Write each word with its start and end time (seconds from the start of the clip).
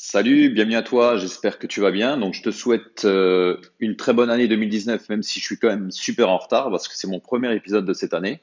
Salut, 0.00 0.50
bienvenue 0.50 0.76
à 0.76 0.82
toi, 0.82 1.16
j'espère 1.16 1.58
que 1.58 1.66
tu 1.66 1.80
vas 1.80 1.90
bien. 1.90 2.18
Donc 2.18 2.32
je 2.32 2.40
te 2.40 2.52
souhaite 2.52 3.04
euh, 3.04 3.56
une 3.80 3.96
très 3.96 4.12
bonne 4.12 4.30
année 4.30 4.46
2019, 4.46 5.08
même 5.08 5.24
si 5.24 5.40
je 5.40 5.44
suis 5.44 5.58
quand 5.58 5.66
même 5.66 5.90
super 5.90 6.28
en 6.28 6.38
retard 6.38 6.70
parce 6.70 6.86
que 6.86 6.94
c'est 6.96 7.08
mon 7.08 7.18
premier 7.18 7.52
épisode 7.52 7.84
de 7.84 7.92
cette 7.92 8.14
année. 8.14 8.40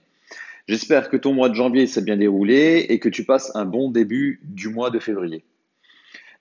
J'espère 0.67 1.07
que 1.07 1.15
ton 1.15 1.31
mois 1.31 1.47
de 1.47 1.55
janvier 1.55 1.87
s'est 1.87 2.01
bien 2.01 2.17
déroulé 2.17 2.87
et 2.89 2.99
que 2.99 3.07
tu 3.07 3.23
passes 3.23 3.55
un 3.55 3.63
bon 3.63 3.89
début 3.89 4.41
du 4.43 4.67
mois 4.67 4.89
de 4.89 4.99
février. 4.99 5.45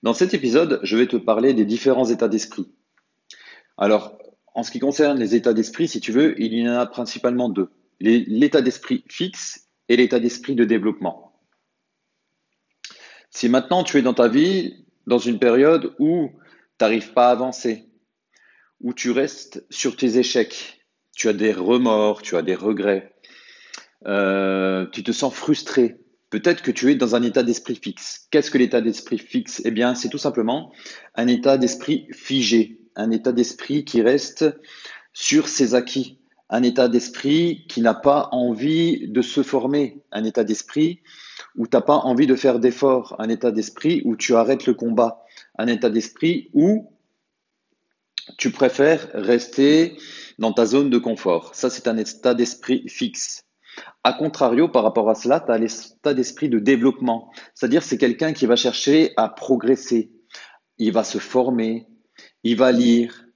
Dans 0.03 0.15
cet 0.15 0.35
épisode, 0.35 0.81
je 0.83 0.97
vais 0.97 1.07
te 1.07 1.17
parler 1.17 1.55
des 1.55 1.65
différents 1.65 2.07
états 2.07 2.29
d'esprit. 2.29 2.67
Alors, 3.79 4.19
en 4.53 4.65
ce 4.65 4.73
qui 4.73 4.81
concerne 4.81 5.21
les 5.21 5.37
états 5.37 5.55
d'esprit, 5.55 5.87
si 5.87 6.01
tu 6.01 6.11
veux, 6.11 6.35
il 6.43 6.53
y 6.55 6.69
en 6.69 6.73
a 6.73 6.87
principalement 6.87 7.49
deux. 7.49 7.71
L'état 8.01 8.63
d'esprit 8.63 9.05
fixe 9.09 9.69
et 9.89 9.97
l'état 9.97 10.19
d'esprit 10.19 10.57
de 10.57 10.65
développement. 10.65 11.39
Si 13.31 13.49
maintenant 13.49 13.85
tu 13.85 13.99
es 13.99 14.03
dans 14.03 14.15
ta 14.15 14.27
vie 14.27 14.84
dans 15.07 15.19
une 15.19 15.39
période 15.39 15.95
où 15.99 16.31
tu 16.31 16.85
n'arrives 16.85 17.13
pas 17.13 17.29
à 17.29 17.33
avancer, 17.33 17.87
où 18.81 18.93
tu 18.93 19.11
restes 19.11 19.65
sur 19.71 19.97
tes 19.97 20.19
échecs, 20.19 20.81
tu 21.17 21.29
as 21.29 21.33
des 21.33 21.53
remords, 21.53 22.23
tu 22.23 22.37
as 22.37 22.43
des 22.43 22.55
regrets, 22.55 23.15
euh, 24.07 24.87
tu 24.93 25.03
te 25.03 25.13
sens 25.13 25.35
frustré. 25.35 26.01
Peut-être 26.31 26.63
que 26.63 26.71
tu 26.71 26.91
es 26.91 26.97
dans 26.97 27.15
un 27.15 27.23
état 27.23 27.43
d'esprit 27.43 27.77
fixe. 27.77 28.27
Qu'est-ce 28.31 28.51
que 28.51 28.59
l'état 28.59 28.81
d'esprit 28.81 29.19
fixe? 29.19 29.63
Eh 29.65 29.71
bien, 29.71 29.95
c'est 29.95 30.09
tout 30.09 30.19
simplement 30.19 30.73
un 31.15 31.29
état 31.29 31.59
d'esprit 31.59 32.09
figé, 32.13 32.81
un 32.97 33.11
état 33.11 33.33
d'esprit 33.33 33.85
qui 33.85 34.03
reste 34.03 34.45
sur 35.13 35.47
ses 35.47 35.75
acquis, 35.75 36.19
un 36.55 36.63
état 36.63 36.87
d'esprit 36.87 37.67
qui 37.69 37.81
n'a 37.81 37.95
pas 37.95 38.29
envie 38.31 39.09
de 39.09 39.23
se 39.23 39.43
former, 39.43 40.05
un 40.13 40.23
état 40.23 40.45
d'esprit 40.45 41.01
où 41.57 41.67
tu 41.67 41.77
n'as 41.77 41.83
pas 41.83 41.97
envie 41.97 42.29
de 42.29 42.37
faire 42.37 42.61
d'efforts, 42.61 43.17
un 43.19 43.29
état 43.29 43.51
d'esprit 43.51 44.03
où 44.05 44.15
tu 44.15 44.37
arrêtes 44.37 44.67
le 44.67 44.75
combat, 44.75 45.25
un 45.59 45.67
état 45.67 45.91
d'esprit 45.91 46.51
où 46.53 46.93
tu 48.39 48.53
préfères 48.53 49.09
rester 49.15 49.97
dans 50.39 50.53
ta 50.53 50.65
zone 50.65 50.91
de 50.91 50.99
confort. 50.99 51.57
Ça, 51.57 51.71
c'est 51.71 51.89
un 51.89 51.97
état 51.97 52.35
d'esprit 52.35 52.89
fixe. 52.89 53.43
A 54.05 54.13
contrario, 54.13 54.69
par 54.69 54.85
rapport 54.85 55.11
à 55.11 55.17
cela, 55.17 55.41
tu 55.41 55.51
as 55.51 55.59
l'état 55.59 56.15
d'esprit 56.15 56.49
de 56.49 56.61
développement. 56.61 57.33
C'est-à-dire, 57.57 57.83
c'est 57.83 57.99
quelqu'un 57.99 58.33
qui 58.33 58.47
va 58.47 58.55
chercher 58.55 59.13
à 59.17 59.29
progresser. 59.29 60.13
Il 60.79 60.93
va 60.93 61.03
se 61.03 61.19
former, 61.19 61.89
il 62.45 62.57
va 62.57 62.71
lire, 62.71 63.27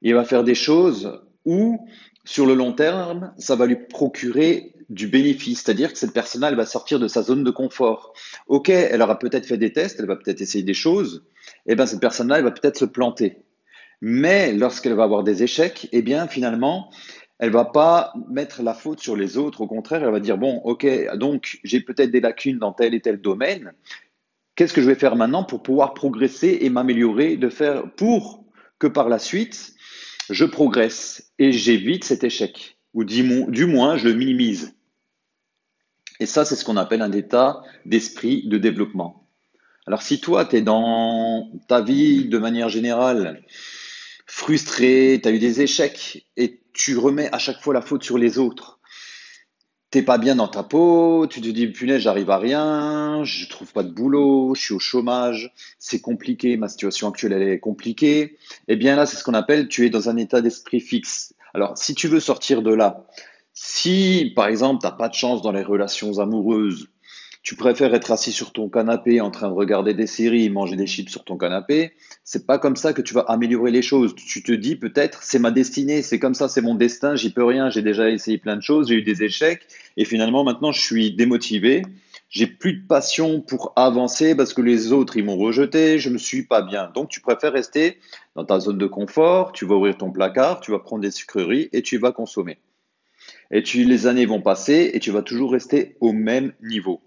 il 0.00 0.14
va 0.14 0.24
faire 0.24 0.44
des 0.44 0.54
choses 0.54 1.20
où 1.44 1.76
sur 2.28 2.44
le 2.44 2.52
long 2.52 2.74
terme, 2.74 3.32
ça 3.38 3.56
va 3.56 3.64
lui 3.64 3.76
procurer 3.76 4.74
du 4.90 5.06
bénéfice, 5.06 5.62
c'est-à-dire 5.62 5.90
que 5.90 5.98
cette 5.98 6.12
personne-là, 6.12 6.50
elle 6.50 6.56
va 6.56 6.66
sortir 6.66 6.98
de 6.98 7.08
sa 7.08 7.22
zone 7.22 7.42
de 7.42 7.50
confort. 7.50 8.12
Ok, 8.48 8.68
elle 8.68 9.00
aura 9.00 9.18
peut-être 9.18 9.46
fait 9.46 9.56
des 9.56 9.72
tests, 9.72 9.98
elle 9.98 10.06
va 10.06 10.16
peut-être 10.16 10.42
essayer 10.42 10.62
des 10.62 10.74
choses, 10.74 11.24
et 11.64 11.72
eh 11.72 11.74
bien 11.74 11.86
cette 11.86 12.00
personne-là, 12.00 12.36
elle 12.36 12.44
va 12.44 12.50
peut-être 12.50 12.76
se 12.76 12.84
planter. 12.84 13.38
Mais 14.02 14.52
lorsqu'elle 14.52 14.92
va 14.92 15.04
avoir 15.04 15.24
des 15.24 15.42
échecs, 15.42 15.88
eh 15.90 16.02
bien 16.02 16.28
finalement, 16.28 16.90
elle 17.38 17.50
va 17.50 17.64
pas 17.64 18.12
mettre 18.28 18.62
la 18.62 18.74
faute 18.74 19.00
sur 19.00 19.16
les 19.16 19.38
autres. 19.38 19.62
Au 19.62 19.66
contraire, 19.66 20.04
elle 20.04 20.12
va 20.12 20.20
dire 20.20 20.36
bon, 20.36 20.60
ok, 20.64 20.86
donc 21.16 21.58
j'ai 21.64 21.80
peut-être 21.80 22.10
des 22.10 22.20
lacunes 22.20 22.58
dans 22.58 22.74
tel 22.74 22.92
et 22.92 23.00
tel 23.00 23.22
domaine. 23.22 23.72
Qu'est-ce 24.54 24.74
que 24.74 24.82
je 24.82 24.86
vais 24.86 24.96
faire 24.96 25.16
maintenant 25.16 25.44
pour 25.44 25.62
pouvoir 25.62 25.94
progresser 25.94 26.58
et 26.60 26.68
m'améliorer, 26.68 27.38
de 27.38 27.48
faire 27.48 27.90
pour 27.92 28.44
que 28.78 28.86
par 28.86 29.08
la 29.08 29.18
suite 29.18 29.77
je 30.30 30.44
progresse 30.44 31.32
et 31.38 31.52
j'évite 31.52 32.04
cet 32.04 32.24
échec, 32.24 32.78
ou 32.94 33.04
du 33.04 33.22
moins 33.22 33.96
je 33.96 34.08
le 34.08 34.14
minimise. 34.14 34.74
Et 36.20 36.26
ça, 36.26 36.44
c'est 36.44 36.56
ce 36.56 36.64
qu'on 36.64 36.76
appelle 36.76 37.02
un 37.02 37.12
état 37.12 37.62
d'esprit 37.84 38.46
de 38.48 38.58
développement. 38.58 39.28
Alors 39.86 40.02
si 40.02 40.20
toi, 40.20 40.44
tu 40.44 40.56
es 40.56 40.62
dans 40.62 41.50
ta 41.68 41.80
vie 41.80 42.26
de 42.26 42.38
manière 42.38 42.68
générale 42.68 43.44
frustré, 44.26 45.18
tu 45.22 45.28
as 45.28 45.32
eu 45.32 45.38
des 45.38 45.62
échecs 45.62 46.26
et 46.36 46.60
tu 46.74 46.98
remets 46.98 47.32
à 47.32 47.38
chaque 47.38 47.60
fois 47.60 47.72
la 47.72 47.80
faute 47.80 48.04
sur 48.04 48.18
les 48.18 48.38
autres, 48.38 48.77
t'es 49.90 50.02
pas 50.02 50.18
bien 50.18 50.36
dans 50.36 50.48
ta 50.48 50.62
peau, 50.62 51.26
tu 51.28 51.40
te 51.40 51.48
dis 51.48 51.66
punaise, 51.66 52.02
j'arrive 52.02 52.30
à 52.30 52.38
rien, 52.38 53.24
je 53.24 53.48
trouve 53.48 53.72
pas 53.72 53.82
de 53.82 53.90
boulot, 53.90 54.54
je 54.54 54.60
suis 54.60 54.74
au 54.74 54.78
chômage, 54.78 55.52
c'est 55.78 56.00
compliqué, 56.00 56.56
ma 56.56 56.68
situation 56.68 57.08
actuelle 57.08 57.32
elle 57.32 57.48
est 57.48 57.60
compliquée. 57.60 58.36
Eh 58.68 58.76
bien 58.76 58.96
là, 58.96 59.06
c'est 59.06 59.16
ce 59.16 59.24
qu'on 59.24 59.34
appelle 59.34 59.68
tu 59.68 59.86
es 59.86 59.90
dans 59.90 60.08
un 60.08 60.16
état 60.16 60.40
d'esprit 60.40 60.80
fixe. 60.80 61.34
Alors, 61.54 61.78
si 61.78 61.94
tu 61.94 62.08
veux 62.08 62.20
sortir 62.20 62.62
de 62.62 62.72
là, 62.72 63.06
si 63.54 64.32
par 64.36 64.48
exemple, 64.48 64.80
t'as 64.82 64.92
pas 64.92 65.08
de 65.08 65.14
chance 65.14 65.42
dans 65.42 65.52
les 65.52 65.62
relations 65.62 66.18
amoureuses, 66.18 66.88
tu 67.42 67.54
préfères 67.54 67.94
être 67.94 68.10
assis 68.10 68.32
sur 68.32 68.52
ton 68.52 68.68
canapé 68.68 69.20
en 69.20 69.30
train 69.30 69.48
de 69.48 69.54
regarder 69.54 69.94
des 69.94 70.06
séries, 70.06 70.50
manger 70.50 70.76
des 70.76 70.86
chips 70.86 71.10
sur 71.10 71.24
ton 71.24 71.36
canapé, 71.36 71.92
c'est 72.24 72.46
pas 72.46 72.58
comme 72.58 72.76
ça 72.76 72.92
que 72.92 73.02
tu 73.02 73.14
vas 73.14 73.22
améliorer 73.22 73.70
les 73.70 73.82
choses. 73.82 74.14
Tu 74.14 74.42
te 74.42 74.52
dis 74.52 74.76
peut-être 74.76 75.22
c'est 75.22 75.38
ma 75.38 75.50
destinée, 75.50 76.02
c'est 76.02 76.18
comme 76.18 76.34
ça, 76.34 76.48
c'est 76.48 76.60
mon 76.60 76.74
destin, 76.74 77.16
j'y 77.16 77.30
peux 77.30 77.44
rien, 77.44 77.70
j'ai 77.70 77.82
déjà 77.82 78.10
essayé 78.10 78.38
plein 78.38 78.56
de 78.56 78.62
choses, 78.62 78.88
j'ai 78.88 78.96
eu 78.96 79.02
des 79.02 79.22
échecs 79.22 79.66
et 79.96 80.04
finalement 80.04 80.44
maintenant 80.44 80.72
je 80.72 80.80
suis 80.80 81.14
démotivé. 81.14 81.82
J'ai 82.30 82.46
plus 82.46 82.74
de 82.74 82.86
passion 82.86 83.40
pour 83.40 83.72
avancer 83.76 84.34
parce 84.34 84.52
que 84.52 84.60
les 84.60 84.92
autres 84.92 85.16
ils 85.16 85.24
m'ont 85.24 85.38
rejeté, 85.38 85.98
je 85.98 86.10
me 86.10 86.18
suis 86.18 86.42
pas 86.42 86.60
bien. 86.60 86.90
Donc 86.94 87.08
tu 87.08 87.20
préfères 87.22 87.52
rester 87.54 87.98
dans 88.34 88.44
ta 88.44 88.60
zone 88.60 88.76
de 88.76 88.86
confort, 88.86 89.52
tu 89.52 89.64
vas 89.64 89.76
ouvrir 89.76 89.96
ton 89.96 90.10
placard, 90.10 90.60
tu 90.60 90.70
vas 90.70 90.78
prendre 90.78 91.00
des 91.00 91.10
sucreries 91.10 91.70
et 91.72 91.80
tu 91.80 91.96
vas 91.96 92.12
consommer. 92.12 92.58
Et 93.50 93.62
tu, 93.62 93.84
les 93.84 94.06
années 94.06 94.26
vont 94.26 94.42
passer 94.42 94.90
et 94.92 95.00
tu 95.00 95.10
vas 95.10 95.22
toujours 95.22 95.52
rester 95.52 95.96
au 96.00 96.12
même 96.12 96.52
niveau. 96.62 97.00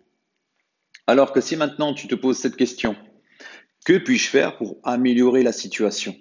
Alors 1.08 1.34
que 1.34 1.42
si 1.42 1.56
maintenant 1.56 1.94
tu 1.94 2.08
te 2.08 2.16
poses 2.16 2.38
cette 2.38 2.56
question, 2.56 2.96
que 3.86 3.98
puis-je 3.98 4.30
faire 4.30 4.58
pour 4.58 4.78
améliorer 4.84 5.44
la 5.44 5.52
situation? 5.52 6.16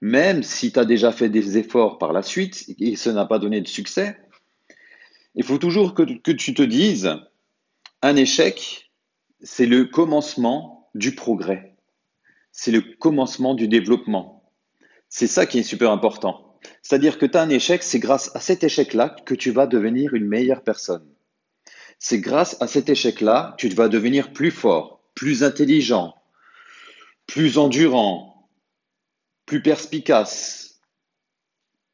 Même 0.00 0.42
si 0.42 0.72
tu 0.72 0.78
as 0.78 0.84
déjà 0.84 1.10
fait 1.10 1.28
des 1.28 1.58
efforts 1.58 1.98
par 1.98 2.12
la 2.12 2.22
suite 2.22 2.72
et 2.78 2.96
ça 2.96 3.12
n'a 3.12 3.26
pas 3.26 3.38
donné 3.38 3.60
de 3.60 3.68
succès, 3.68 4.16
il 5.34 5.44
faut 5.44 5.58
toujours 5.58 5.94
que, 5.94 6.02
que 6.02 6.30
tu 6.30 6.54
te 6.54 6.62
dises, 6.62 7.10
un 8.02 8.16
échec, 8.16 8.90
c'est 9.40 9.66
le 9.66 9.84
commencement 9.84 10.90
du 10.94 11.14
progrès. 11.14 11.76
C'est 12.52 12.70
le 12.70 12.80
commencement 12.80 13.54
du 13.54 13.68
développement. 13.68 14.52
C'est 15.08 15.26
ça 15.26 15.46
qui 15.46 15.58
est 15.58 15.64
super 15.64 15.90
important. 15.90 16.58
C'est-à-dire 16.82 17.18
que 17.18 17.26
tu 17.26 17.36
as 17.36 17.42
un 17.42 17.50
échec, 17.50 17.82
c'est 17.82 17.98
grâce 17.98 18.34
à 18.34 18.40
cet 18.40 18.64
échec-là 18.64 19.16
que 19.24 19.34
tu 19.34 19.50
vas 19.50 19.66
devenir 19.66 20.14
une 20.14 20.26
meilleure 20.26 20.62
personne. 20.62 21.06
C'est 21.98 22.20
grâce 22.20 22.60
à 22.60 22.66
cet 22.66 22.88
échec-là 22.88 23.56
que 23.58 23.66
tu 23.66 23.74
vas 23.74 23.88
devenir 23.88 24.32
plus 24.32 24.50
fort, 24.50 25.02
plus 25.14 25.42
intelligent, 25.42 26.14
plus 27.26 27.58
endurant, 27.58 28.48
plus 29.46 29.62
perspicace, 29.62 30.80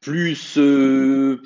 plus 0.01 0.57
euh, 0.57 1.41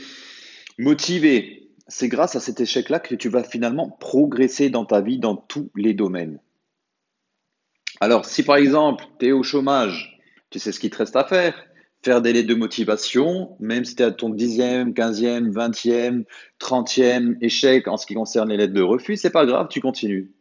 motivé. 0.78 1.72
C'est 1.88 2.10
grâce 2.10 2.36
à 2.36 2.40
cet 2.40 2.60
échec-là 2.60 3.00
que 3.00 3.16
tu 3.16 3.30
vas 3.30 3.44
finalement 3.44 3.90
progresser 3.90 4.70
dans 4.70 4.86
ta 4.86 5.02
vie 5.02 5.20
dans 5.20 5.36
tous 5.36 5.72
les 5.76 5.94
domaines. 5.94 6.40
Alors, 8.02 8.26
si 8.26 8.44
par 8.44 8.58
exemple, 8.58 9.06
tu 9.20 9.28
es 9.28 9.32
au 9.32 9.44
chômage, 9.44 10.20
tu 10.50 10.60
sais 10.60 10.72
ce 10.72 10.80
qu'il 10.80 10.90
te 10.90 10.98
reste 10.98 11.16
à 11.16 11.24
faire 11.24 11.69
faire 12.02 12.22
des 12.22 12.34
lettres 12.34 12.48
de 12.48 12.56
motivation, 12.56 13.56
même 13.60 13.84
si 13.86 13.96
tu 13.96 14.04
es 14.04 14.06
à 14.06 14.12
ton 14.12 14.30
dixième, 14.30 14.94
quinzième, 14.94 15.52
vingtième, 15.52 16.24
trentième 16.58 17.38
échec 17.42 17.88
en 17.88 17.98
ce 17.98 18.06
qui 18.06 18.14
concerne 18.14 18.50
les 18.50 18.58
lettres 18.58 18.74
de 18.74 18.82
refus, 18.82 19.18
c'est 19.18 19.30
pas 19.30 19.46
grave, 19.46 19.68
tu 19.70 19.82
continues. 19.82 20.32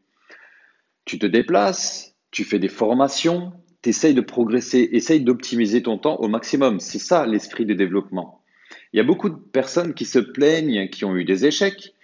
Tu 1.04 1.18
te 1.18 1.26
déplaces, 1.26 2.14
tu 2.30 2.44
fais 2.44 2.58
des 2.58 2.68
formations, 2.68 3.52
tu 3.82 3.90
essayes 3.90 4.14
de 4.14 4.20
progresser, 4.20 4.88
essaye 4.92 5.20
d'optimiser 5.20 5.82
ton 5.82 5.98
temps 5.98 6.16
au 6.16 6.28
maximum. 6.28 6.80
C'est 6.80 6.98
ça 6.98 7.26
l'esprit 7.26 7.66
de 7.66 7.74
développement. 7.74 8.42
Il 8.92 8.98
y 8.98 9.00
a 9.00 9.04
beaucoup 9.04 9.28
de 9.28 9.36
personnes 9.36 9.94
qui 9.94 10.04
se 10.04 10.18
plaignent, 10.18 10.88
qui 10.90 11.04
ont 11.04 11.16
eu 11.16 11.24
des 11.24 11.46
échecs, 11.46 11.94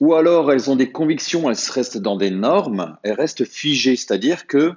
ou 0.00 0.14
alors 0.14 0.52
elles 0.52 0.70
ont 0.70 0.76
des 0.76 0.90
convictions, 0.90 1.48
elles 1.48 1.56
restent 1.70 1.98
dans 1.98 2.16
des 2.16 2.30
normes, 2.30 2.98
elles 3.02 3.14
restent 3.14 3.44
figées, 3.44 3.96
c'est-à-dire 3.96 4.46
que 4.46 4.74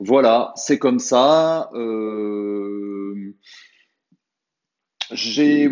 voilà, 0.00 0.52
c'est 0.56 0.78
comme 0.78 0.98
ça. 0.98 1.70
Euh, 1.74 3.36
j'ai 5.12 5.70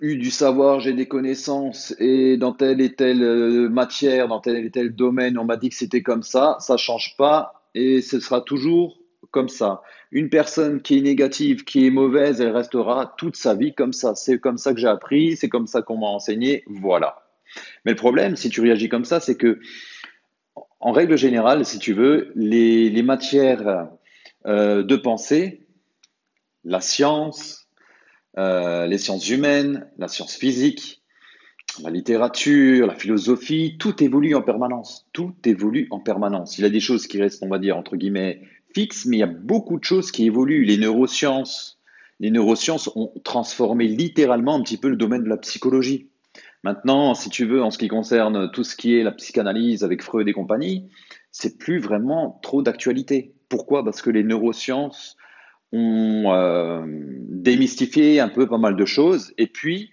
eu 0.00 0.16
du 0.16 0.30
savoir, 0.30 0.78
j'ai 0.78 0.92
des 0.92 1.08
connaissances 1.08 1.94
et 1.98 2.36
dans 2.36 2.52
telle 2.52 2.80
et 2.80 2.94
telle 2.94 3.22
euh, 3.22 3.68
matière, 3.68 4.28
dans 4.28 4.40
tel 4.40 4.64
et 4.64 4.70
tel 4.70 4.94
domaine, 4.94 5.38
on 5.38 5.44
m'a 5.44 5.56
dit 5.56 5.70
que 5.70 5.74
c'était 5.74 6.02
comme 6.02 6.22
ça, 6.22 6.56
ça 6.60 6.76
change 6.76 7.16
pas 7.18 7.68
et 7.74 8.00
ce 8.00 8.20
sera 8.20 8.40
toujours 8.40 8.98
comme 9.32 9.48
ça. 9.48 9.82
Une 10.12 10.28
personne 10.28 10.80
qui 10.80 10.98
est 10.98 11.02
négative, 11.02 11.64
qui 11.64 11.86
est 11.86 11.90
mauvaise, 11.90 12.40
elle 12.40 12.54
restera 12.54 13.14
toute 13.18 13.34
sa 13.34 13.54
vie 13.54 13.74
comme 13.74 13.92
ça. 13.92 14.14
C'est 14.14 14.38
comme 14.38 14.58
ça 14.58 14.72
que 14.72 14.78
j'ai 14.78 14.86
appris, 14.86 15.36
c'est 15.36 15.48
comme 15.48 15.66
ça 15.66 15.82
qu'on 15.82 15.98
m'a 15.98 16.06
enseigné, 16.06 16.62
voilà. 16.68 17.16
Mais 17.84 17.92
le 17.92 17.96
problème, 17.96 18.36
si 18.36 18.50
tu 18.50 18.60
réagis 18.60 18.88
comme 18.88 19.04
ça, 19.04 19.18
c'est 19.18 19.36
que, 19.36 19.58
en 20.84 20.92
règle 20.92 21.16
générale, 21.16 21.64
si 21.64 21.78
tu 21.78 21.94
veux, 21.94 22.30
les, 22.36 23.02
matières 23.02 23.88
euh, 24.44 24.82
de 24.82 24.96
pensée, 24.96 25.66
la 26.62 26.82
science, 26.82 27.68
euh, 28.36 28.86
les 28.86 28.98
sciences 28.98 29.30
humaines, 29.30 29.88
la 29.96 30.08
science 30.08 30.36
physique, 30.36 31.02
la 31.82 31.88
littérature, 31.88 32.86
la 32.86 32.94
philosophie, 32.94 33.76
tout 33.78 34.04
évolue 34.04 34.34
en 34.34 34.42
permanence. 34.42 35.06
Tout 35.14 35.34
évolue 35.46 35.88
en 35.90 36.00
permanence. 36.00 36.58
Il 36.58 36.62
y 36.62 36.66
a 36.66 36.70
des 36.70 36.80
choses 36.80 37.06
qui 37.06 37.18
restent, 37.20 37.42
on 37.42 37.48
va 37.48 37.58
dire, 37.58 37.78
entre 37.78 37.96
guillemets, 37.96 38.42
fixes, 38.74 39.06
mais 39.06 39.16
il 39.16 39.20
y 39.20 39.24
a 39.24 39.26
beaucoup 39.26 39.78
de 39.78 39.84
choses 39.84 40.12
qui 40.12 40.26
évoluent. 40.26 40.64
Les 40.64 40.76
neurosciences, 40.76 41.80
les 42.20 42.30
neurosciences 42.30 42.90
ont 42.94 43.10
transformé 43.24 43.88
littéralement 43.88 44.54
un 44.54 44.62
petit 44.62 44.76
peu 44.76 44.90
le 44.90 44.96
domaine 44.96 45.24
de 45.24 45.30
la 45.30 45.38
psychologie. 45.38 46.10
Maintenant, 46.64 47.12
si 47.12 47.28
tu 47.28 47.44
veux, 47.44 47.62
en 47.62 47.70
ce 47.70 47.76
qui 47.76 47.88
concerne 47.88 48.50
tout 48.50 48.64
ce 48.64 48.74
qui 48.74 48.96
est 48.96 49.02
la 49.02 49.12
psychanalyse 49.12 49.84
avec 49.84 50.02
Freud 50.02 50.26
et 50.26 50.32
compagnie, 50.32 50.88
c'est 51.30 51.58
plus 51.58 51.78
vraiment 51.78 52.40
trop 52.42 52.62
d'actualité. 52.62 53.34
Pourquoi? 53.50 53.84
Parce 53.84 54.00
que 54.00 54.08
les 54.08 54.24
neurosciences 54.24 55.18
ont 55.72 56.32
euh, 56.32 56.82
démystifié 56.86 58.18
un 58.18 58.30
peu 58.30 58.46
pas 58.46 58.56
mal 58.56 58.76
de 58.76 58.84
choses 58.86 59.34
et 59.36 59.46
puis 59.46 59.90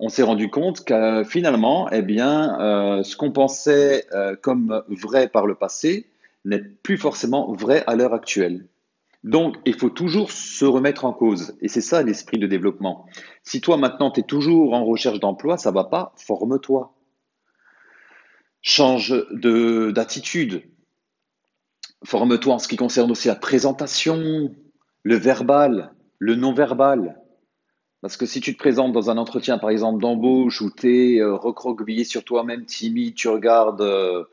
on 0.00 0.10
s'est 0.10 0.22
rendu 0.22 0.50
compte 0.50 0.84
que 0.84 1.24
finalement, 1.24 1.88
eh 1.90 2.02
bien, 2.02 2.60
euh, 2.60 3.02
ce 3.02 3.16
qu'on 3.16 3.32
pensait 3.32 4.04
euh, 4.12 4.36
comme 4.36 4.82
vrai 4.88 5.28
par 5.28 5.46
le 5.46 5.54
passé 5.54 6.10
n'est 6.44 6.58
plus 6.58 6.98
forcément 6.98 7.50
vrai 7.52 7.84
à 7.86 7.96
l'heure 7.96 8.12
actuelle. 8.12 8.66
Donc, 9.24 9.56
il 9.64 9.74
faut 9.74 9.90
toujours 9.90 10.32
se 10.32 10.64
remettre 10.64 11.04
en 11.04 11.12
cause. 11.12 11.56
Et 11.60 11.68
c'est 11.68 11.80
ça 11.80 12.02
l'esprit 12.02 12.38
de 12.38 12.46
développement. 12.46 13.06
Si 13.44 13.60
toi, 13.60 13.76
maintenant, 13.76 14.10
tu 14.10 14.20
es 14.20 14.24
toujours 14.24 14.74
en 14.74 14.84
recherche 14.84 15.20
d'emploi, 15.20 15.56
ça 15.56 15.70
va 15.70 15.84
pas, 15.84 16.12
forme-toi. 16.16 16.94
Change 18.62 19.14
d'attitude. 19.32 20.64
Forme-toi 22.04 22.54
en 22.54 22.58
ce 22.58 22.66
qui 22.66 22.76
concerne 22.76 23.12
aussi 23.12 23.28
la 23.28 23.36
présentation, 23.36 24.52
le 25.04 25.16
verbal, 25.16 25.94
le 26.18 26.34
non-verbal. 26.34 27.22
Parce 28.00 28.16
que 28.16 28.26
si 28.26 28.40
tu 28.40 28.52
te 28.52 28.58
présentes 28.58 28.92
dans 28.92 29.10
un 29.10 29.18
entretien, 29.18 29.58
par 29.58 29.70
exemple, 29.70 30.02
d'embauche, 30.02 30.60
où 30.60 30.70
tu 30.72 31.14
es 31.14 31.20
euh, 31.20 31.36
recroquevillé 31.36 32.02
sur 32.02 32.24
toi-même, 32.24 32.66
timide, 32.66 33.14
tu 33.14 33.28
regardes 33.28 33.80
euh, 33.80 34.24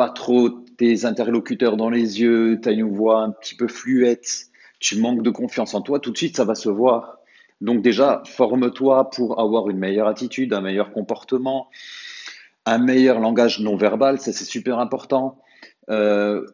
pas 0.00 0.08
trop 0.08 0.48
tes 0.78 1.04
interlocuteurs 1.04 1.76
dans 1.76 1.90
les 1.90 2.22
yeux, 2.22 2.58
tu 2.62 2.70
as 2.70 2.72
une 2.72 2.90
voix 2.90 3.20
un 3.20 3.32
petit 3.32 3.54
peu 3.54 3.68
fluette, 3.68 4.46
tu 4.78 4.98
manques 4.98 5.22
de 5.22 5.28
confiance 5.28 5.74
en 5.74 5.82
toi, 5.82 6.00
tout 6.00 6.10
de 6.10 6.16
suite, 6.16 6.38
ça 6.38 6.46
va 6.46 6.54
se 6.54 6.70
voir. 6.70 7.18
Donc 7.60 7.82
déjà, 7.82 8.22
forme-toi 8.24 9.10
pour 9.10 9.38
avoir 9.38 9.68
une 9.68 9.76
meilleure 9.76 10.08
attitude, 10.08 10.54
un 10.54 10.62
meilleur 10.62 10.94
comportement, 10.94 11.68
un 12.64 12.78
meilleur 12.78 13.20
langage 13.20 13.60
non 13.60 13.76
verbal, 13.76 14.18
ça 14.18 14.32
c'est 14.32 14.46
super 14.46 14.78
important. 14.78 15.38
Euh, 15.90 16.46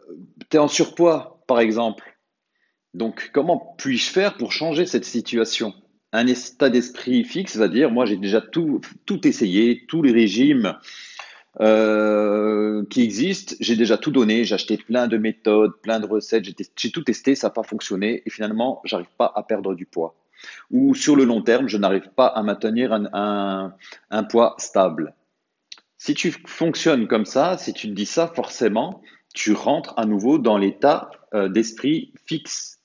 tu 0.50 0.56
es 0.56 0.58
en 0.58 0.66
surpoids, 0.66 1.40
par 1.46 1.60
exemple. 1.60 2.18
Donc 2.94 3.30
comment 3.32 3.76
puis-je 3.78 4.10
faire 4.10 4.36
pour 4.36 4.50
changer 4.50 4.86
cette 4.86 5.04
situation? 5.04 5.72
Un 6.12 6.26
état 6.26 6.68
d'esprit 6.68 7.22
fixe 7.22 7.56
va 7.56 7.68
dire, 7.68 7.92
moi 7.92 8.06
j'ai 8.06 8.16
déjà 8.16 8.40
tout, 8.40 8.80
tout 9.04 9.24
essayé, 9.28 9.86
tous 9.86 10.02
les 10.02 10.10
régimes 10.10 10.76
euh, 11.60 12.84
qui 12.90 13.02
existent, 13.02 13.54
j'ai 13.60 13.76
déjà 13.76 13.96
tout 13.96 14.10
donné, 14.10 14.44
j'ai 14.44 14.54
acheté 14.54 14.76
plein 14.76 15.06
de 15.06 15.16
méthodes, 15.16 15.72
plein 15.80 16.00
de 16.00 16.06
recettes, 16.06 16.44
j'ai 16.76 16.90
tout 16.90 17.02
testé, 17.02 17.34
ça 17.34 17.46
n'a 17.48 17.52
pas 17.52 17.62
fonctionné 17.62 18.22
et 18.26 18.30
finalement 18.30 18.82
j'arrive 18.84 19.08
pas 19.16 19.32
à 19.34 19.42
perdre 19.42 19.74
du 19.74 19.86
poids. 19.86 20.14
Ou 20.70 20.94
sur 20.94 21.16
le 21.16 21.24
long 21.24 21.40
terme, 21.42 21.66
je 21.66 21.78
n'arrive 21.78 22.10
pas 22.14 22.26
à 22.26 22.42
maintenir 22.42 22.92
un, 22.92 23.74
un, 24.10 24.24
poids 24.24 24.54
stable. 24.58 25.14
Si 25.96 26.14
tu 26.14 26.30
fonctionnes 26.46 27.08
comme 27.08 27.24
ça, 27.24 27.56
si 27.56 27.72
tu 27.72 27.88
te 27.88 27.94
dis 27.94 28.06
ça, 28.06 28.28
forcément, 28.28 29.02
tu 29.34 29.52
rentres 29.52 29.94
à 29.96 30.04
nouveau 30.04 30.38
dans 30.38 30.58
l'état 30.58 31.10
euh, 31.34 31.48
d'esprit 31.48 32.12
fixe, 32.26 32.80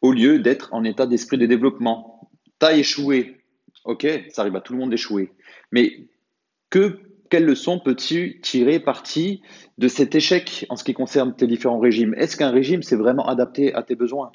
au 0.00 0.12
lieu 0.12 0.38
d'être 0.38 0.72
en 0.72 0.84
état 0.84 1.06
d'esprit 1.06 1.38
de 1.38 1.46
développement. 1.46 2.30
T'as 2.58 2.76
échoué. 2.76 3.42
Ok, 3.84 4.06
ça 4.30 4.42
arrive 4.42 4.56
à 4.56 4.60
tout 4.60 4.72
le 4.72 4.78
monde 4.78 4.90
d'échouer. 4.90 5.32
Mais 5.70 6.08
que, 6.70 6.98
quelle 7.30 7.44
leçon 7.44 7.78
peux-tu 7.78 8.40
tirer 8.42 8.80
parti 8.80 9.40
de 9.78 9.88
cet 9.88 10.14
échec 10.14 10.66
en 10.68 10.76
ce 10.76 10.84
qui 10.84 10.92
concerne 10.92 11.34
tes 11.34 11.46
différents 11.46 11.78
régimes? 11.78 12.14
Est-ce 12.18 12.36
qu'un 12.36 12.50
régime, 12.50 12.82
c'est 12.82 12.96
vraiment 12.96 13.26
adapté 13.28 13.72
à 13.72 13.82
tes 13.82 13.94
besoins? 13.94 14.32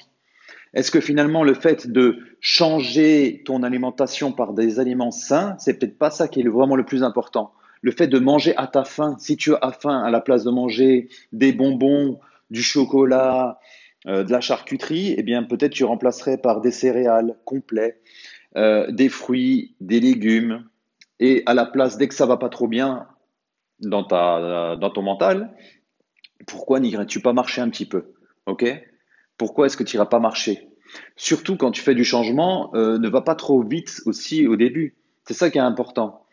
Est-ce 0.74 0.90
que 0.90 1.00
finalement, 1.00 1.44
le 1.44 1.54
fait 1.54 1.86
de 1.86 2.18
changer 2.40 3.42
ton 3.44 3.62
alimentation 3.62 4.32
par 4.32 4.54
des 4.54 4.80
aliments 4.80 5.10
sains, 5.10 5.56
c'est 5.58 5.78
peut-être 5.78 5.98
pas 5.98 6.10
ça 6.10 6.26
qui 6.26 6.40
est 6.40 6.48
vraiment 6.48 6.76
le 6.76 6.84
plus 6.84 7.02
important? 7.02 7.52
Le 7.82 7.92
fait 7.92 8.08
de 8.08 8.18
manger 8.18 8.56
à 8.56 8.66
ta 8.66 8.84
faim, 8.84 9.16
si 9.18 9.36
tu 9.36 9.54
as 9.54 9.72
faim 9.72 10.02
à 10.02 10.10
la 10.10 10.20
place 10.20 10.44
de 10.44 10.50
manger 10.50 11.08
des 11.32 11.52
bonbons, 11.52 12.18
du 12.50 12.62
chocolat, 12.62 13.58
euh, 14.06 14.24
de 14.24 14.32
la 14.32 14.40
charcuterie, 14.40 15.14
eh 15.16 15.22
bien 15.22 15.42
peut-être 15.42 15.72
tu 15.72 15.84
remplacerais 15.84 16.38
par 16.38 16.60
des 16.60 16.70
céréales 16.70 17.36
complets, 17.44 18.00
euh, 18.56 18.90
des 18.90 19.08
fruits, 19.08 19.74
des 19.80 20.00
légumes, 20.00 20.64
et 21.20 21.42
à 21.46 21.54
la 21.54 21.64
place, 21.64 21.96
dès 21.96 22.08
que 22.08 22.14
ça 22.14 22.26
va 22.26 22.36
pas 22.36 22.48
trop 22.48 22.68
bien 22.68 23.06
dans, 23.80 24.04
ta, 24.04 24.76
dans 24.76 24.90
ton 24.90 25.02
mental, 25.02 25.54
pourquoi 26.46 26.80
n'irais-tu 26.80 27.20
pas 27.20 27.32
marcher 27.32 27.60
un 27.60 27.70
petit 27.70 27.86
peu 27.86 28.12
Ok? 28.46 28.64
Pourquoi 29.38 29.66
est-ce 29.66 29.76
que 29.76 29.84
tu 29.84 29.96
n'iras 29.96 30.06
pas 30.06 30.20
marcher? 30.20 30.68
Surtout 31.16 31.56
quand 31.56 31.70
tu 31.70 31.82
fais 31.82 31.94
du 31.94 32.04
changement, 32.04 32.70
euh, 32.74 32.98
ne 32.98 33.08
va 33.08 33.20
pas 33.20 33.34
trop 33.34 33.62
vite 33.62 34.00
aussi 34.06 34.46
au 34.46 34.56
début. 34.56 34.96
C'est 35.24 35.34
ça 35.34 35.50
qui 35.50 35.58
est 35.58 35.62
important. 35.62 36.26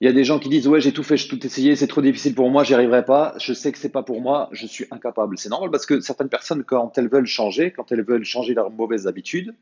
Il 0.00 0.06
y 0.06 0.08
a 0.08 0.12
des 0.12 0.24
gens 0.24 0.38
qui 0.38 0.48
disent 0.48 0.66
ouais 0.66 0.80
j'ai 0.80 0.92
tout 0.92 1.02
fait, 1.02 1.16
j'ai 1.16 1.28
tout 1.28 1.44
essayé, 1.46 1.76
c'est 1.76 1.86
trop 1.86 2.02
difficile 2.02 2.34
pour 2.34 2.50
moi, 2.50 2.64
j'y 2.64 2.74
arriverai 2.74 3.04
pas. 3.04 3.34
Je 3.38 3.52
sais 3.52 3.70
que 3.70 3.78
c'est 3.78 3.92
pas 3.92 4.02
pour 4.02 4.20
moi, 4.20 4.48
je 4.52 4.66
suis 4.66 4.86
incapable. 4.90 5.38
C'est 5.38 5.48
normal 5.48 5.70
parce 5.70 5.86
que 5.86 6.00
certaines 6.00 6.28
personnes 6.28 6.64
quand 6.64 6.96
elles 6.98 7.08
veulent 7.08 7.26
changer, 7.26 7.72
quand 7.72 7.92
elles 7.92 8.04
veulent 8.04 8.24
changer 8.24 8.54
leurs 8.54 8.70
mauvaises 8.70 9.06
habitudes, 9.06 9.54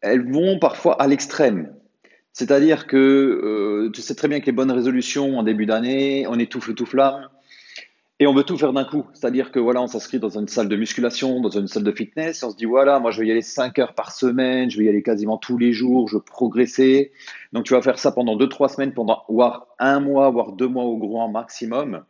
elles 0.00 0.30
vont 0.30 0.58
parfois 0.58 1.00
à 1.00 1.06
l'extrême. 1.06 1.74
C'est-à-dire 2.36 2.86
que 2.86 2.98
euh, 2.98 3.90
tu 3.94 4.02
sais 4.02 4.14
très 4.14 4.28
bien 4.28 4.40
que 4.40 4.44
les 4.44 4.52
bonnes 4.52 4.70
résolutions 4.70 5.38
en 5.38 5.42
début 5.42 5.64
d'année, 5.64 6.26
on 6.28 6.38
étouffe 6.38 6.74
tout 6.74 6.84
flamme 6.84 7.30
et 8.20 8.26
on 8.26 8.34
veut 8.34 8.44
tout 8.44 8.58
faire 8.58 8.74
d'un 8.74 8.84
coup. 8.84 9.06
C'est-à-dire 9.14 9.50
que 9.50 9.58
voilà, 9.58 9.80
on 9.80 9.86
s'inscrit 9.86 10.18
dans 10.18 10.38
une 10.38 10.46
salle 10.46 10.68
de 10.68 10.76
musculation, 10.76 11.40
dans 11.40 11.48
une 11.48 11.66
salle 11.66 11.82
de 11.82 11.92
fitness, 11.92 12.42
et 12.42 12.44
on 12.44 12.50
se 12.50 12.56
dit 12.58 12.66
voilà, 12.66 13.00
moi 13.00 13.10
je 13.10 13.22
vais 13.22 13.28
y 13.28 13.30
aller 13.30 13.40
5 13.40 13.78
heures 13.78 13.94
par 13.94 14.12
semaine, 14.12 14.70
je 14.70 14.76
vais 14.76 14.84
y 14.84 14.88
aller 14.90 15.02
quasiment 15.02 15.38
tous 15.38 15.56
les 15.56 15.72
jours, 15.72 16.08
je 16.08 16.16
veux 16.16 16.22
progresser. 16.22 17.10
Donc 17.54 17.64
tu 17.64 17.72
vas 17.72 17.80
faire 17.80 17.98
ça 17.98 18.12
pendant 18.12 18.36
2-3 18.36 18.74
semaines, 18.74 18.92
pendant 18.92 19.22
voire 19.30 19.68
un 19.78 20.00
mois, 20.00 20.28
voire 20.28 20.52
deux 20.52 20.68
mois 20.68 20.84
au 20.84 20.98
grand 20.98 21.30
maximum. 21.30 22.02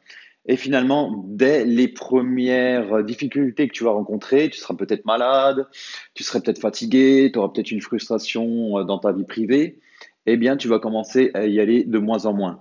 Et 0.48 0.56
finalement, 0.56 1.22
dès 1.28 1.64
les 1.64 1.86
premières 1.86 3.04
difficultés 3.04 3.68
que 3.68 3.72
tu 3.72 3.84
vas 3.84 3.92
rencontrer, 3.92 4.50
tu 4.50 4.58
seras 4.58 4.74
peut-être 4.74 5.04
malade, 5.04 5.68
tu 6.14 6.24
serais 6.24 6.40
peut-être 6.40 6.60
fatigué, 6.60 7.30
tu 7.32 7.38
auras 7.38 7.50
peut-être 7.50 7.70
une 7.70 7.80
frustration 7.80 8.78
euh, 8.78 8.82
dans 8.82 8.98
ta 8.98 9.12
vie 9.12 9.24
privée, 9.24 9.78
eh 10.26 10.36
bien, 10.36 10.56
tu 10.56 10.68
vas 10.68 10.78
commencer 10.78 11.30
à 11.34 11.46
y 11.46 11.60
aller 11.60 11.84
de 11.84 11.98
moins 11.98 12.26
en 12.26 12.32
moins. 12.32 12.60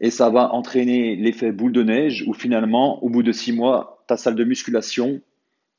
Et 0.00 0.10
ça 0.10 0.28
va 0.30 0.52
entraîner 0.52 1.16
l'effet 1.16 1.52
boule 1.52 1.72
de 1.72 1.82
neige 1.82 2.24
où 2.26 2.34
finalement, 2.34 3.02
au 3.02 3.08
bout 3.08 3.22
de 3.22 3.32
six 3.32 3.52
mois, 3.52 4.04
ta 4.08 4.16
salle 4.16 4.34
de 4.34 4.44
musculation, 4.44 5.20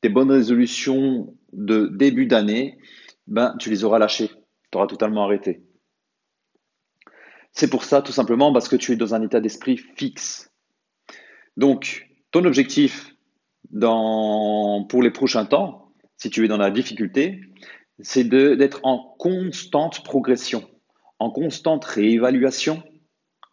tes 0.00 0.08
bonnes 0.08 0.30
résolutions 0.30 1.34
de 1.52 1.86
début 1.86 2.26
d'année, 2.26 2.78
ben, 3.26 3.54
tu 3.58 3.70
les 3.70 3.84
auras 3.84 3.98
lâchées. 3.98 4.30
Tu 4.70 4.78
auras 4.78 4.86
totalement 4.86 5.24
arrêté. 5.24 5.62
C'est 7.52 7.70
pour 7.70 7.84
ça, 7.84 8.02
tout 8.02 8.12
simplement, 8.12 8.52
parce 8.52 8.68
que 8.68 8.76
tu 8.76 8.92
es 8.92 8.96
dans 8.96 9.14
un 9.14 9.22
état 9.22 9.40
d'esprit 9.40 9.78
fixe. 9.78 10.50
Donc, 11.56 12.08
ton 12.30 12.44
objectif 12.44 13.14
pour 13.70 15.02
les 15.02 15.10
prochains 15.10 15.46
temps, 15.46 15.92
si 16.16 16.30
tu 16.30 16.44
es 16.44 16.48
dans 16.48 16.58
la 16.58 16.70
difficulté, 16.70 17.40
c'est 18.00 18.24
d'être 18.24 18.80
en 18.84 19.14
constante 19.18 20.04
progression, 20.04 20.68
en 21.18 21.30
constante 21.30 21.84
réévaluation 21.84 22.82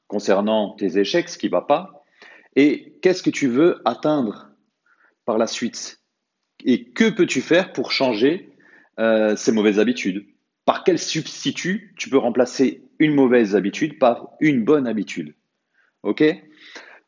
concernant 0.07 0.75
tes 0.75 0.97
échecs, 0.97 1.29
ce 1.29 1.37
qui 1.37 1.47
ne 1.47 1.51
va 1.51 1.61
pas, 1.61 2.03
et 2.55 2.99
qu'est-ce 3.01 3.23
que 3.23 3.29
tu 3.29 3.47
veux 3.47 3.81
atteindre 3.85 4.49
par 5.25 5.37
la 5.37 5.47
suite? 5.47 6.01
Et 6.65 6.91
que 6.91 7.09
peux-tu 7.09 7.41
faire 7.41 7.73
pour 7.73 7.91
changer 7.91 8.51
euh, 8.99 9.35
ces 9.35 9.51
mauvaises 9.51 9.79
habitudes? 9.79 10.25
Par 10.65 10.83
quel 10.83 10.99
substitut 10.99 11.93
tu 11.97 12.09
peux 12.09 12.17
remplacer 12.17 12.83
une 12.99 13.13
mauvaise 13.13 13.55
habitude 13.55 13.99
par 13.99 14.29
une 14.39 14.63
bonne 14.63 14.87
habitude? 14.87 15.35
Ok? 16.03 16.23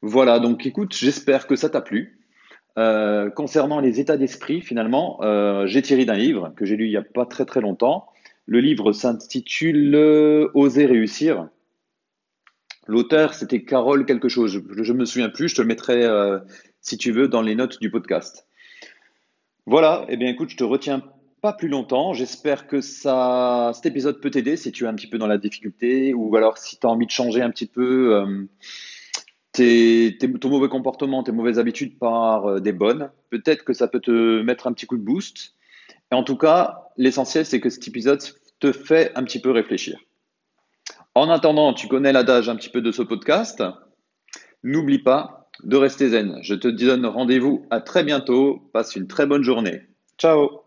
Voilà, 0.02 0.40
donc 0.40 0.66
écoute, 0.66 0.96
j'espère 0.96 1.48
que 1.48 1.56
ça 1.56 1.70
t'a 1.70 1.82
plu. 1.82 2.20
Euh, 2.78 3.30
concernant 3.30 3.80
les 3.80 4.00
états 4.00 4.18
d'esprit, 4.18 4.62
finalement, 4.62 5.20
euh, 5.22 5.66
j'ai 5.68 5.82
tiré 5.82 6.06
d'un 6.06 6.16
livre 6.16 6.54
que 6.58 6.66
j'ai 6.66 6.76
lu 6.76 6.86
il 6.86 6.90
n'y 6.90 6.98
a 6.98 7.02
pas 7.02 7.26
très 7.26 7.46
très 7.46 7.62
longtemps. 7.62 8.08
Le 8.46 8.60
livre 8.60 8.92
s'intitule 8.92 9.96
euh, 9.96 10.50
Oser 10.54 10.86
réussir. 10.86 11.50
L'auteur, 12.88 13.34
c'était 13.34 13.64
Carole 13.64 14.06
quelque 14.06 14.30
chose. 14.30 14.52
Je 14.52 14.94
ne 14.94 14.98
me 14.98 15.06
souviens 15.06 15.30
plus, 15.30 15.50
je 15.50 15.56
te 15.56 15.62
le 15.62 15.68
mettrai, 15.68 16.08
si 16.82 17.00
tu 17.00 17.12
veux, 17.12 17.28
dans 17.28 17.42
les 17.42 17.56
notes 17.56 17.82
du 17.82 17.90
podcast. 17.90 18.46
Voilà, 19.66 20.06
eh 20.08 20.18
bien 20.18 20.30
écoute, 20.30 20.52
je 20.52 20.58
te 20.58 20.64
retiens 20.64 21.02
pas 21.42 21.54
plus 21.54 21.68
longtemps. 21.68 22.14
J'espère 22.14 22.68
que 22.68 22.82
ça, 22.82 23.72
cet 23.74 23.88
épisode 23.88 24.22
peut 24.22 24.30
t'aider 24.30 24.56
si 24.56 24.72
tu 24.72 24.84
es 24.84 24.88
un 24.88 24.94
petit 24.94 25.08
peu 25.08 25.18
dans 25.18 25.26
la 25.26 25.40
difficulté 25.40 26.14
ou 26.14 26.36
alors 26.36 26.60
si 26.60 26.80
tu 26.80 26.86
as 26.86 26.90
envie 26.92 27.08
de 27.08 27.12
changer 27.12 27.42
un 27.42 27.50
petit 27.50 27.66
peu 27.66 28.48
ton 29.56 30.50
mauvais 30.50 30.70
comportement, 30.70 31.24
tes 31.24 31.32
mauvaises 31.32 31.60
habitudes 31.60 31.98
par 31.98 32.46
euh, 32.46 32.60
des 32.60 32.74
bonnes. 32.74 33.10
Peut-être 33.30 33.64
que 33.64 33.74
ça 33.74 33.88
peut 33.88 34.00
te 34.00 34.42
mettre 34.42 34.68
un 34.68 34.74
petit 34.74 34.86
coup 34.86 34.98
de 34.98 35.04
boost. 35.04 35.55
Et 36.12 36.16
en 36.16 36.24
tout 36.24 36.38
cas, 36.38 36.90
l'essentiel, 36.98 37.46
c'est 37.46 37.60
que 37.60 37.70
cet 37.70 37.88
épisode 37.88 38.22
te 38.60 38.72
fait 38.72 39.12
un 39.16 39.24
petit 39.24 39.40
peu 39.40 39.52
réfléchir. 39.52 40.00
En 41.14 41.30
attendant, 41.30 41.74
tu 41.74 41.88
connais 41.88 42.12
l'adage 42.12 42.50
un 42.50 42.56
petit 42.56 42.70
peu 42.70 42.82
de 42.82 42.92
ce 42.92 43.02
podcast. 43.02 43.64
N'oublie 44.64 45.00
pas 45.00 45.50
de 45.64 45.78
rester 45.78 46.10
zen. 46.10 46.40
Je 46.42 46.56
te 46.56 46.68
donne 46.68 47.06
rendez-vous 47.06 47.66
à 47.70 47.82
très 47.82 48.04
bientôt. 48.04 48.70
Passe 48.74 48.96
une 48.96 49.08
très 49.08 49.26
bonne 49.26 49.44
journée. 49.44 49.84
Ciao 50.18 50.65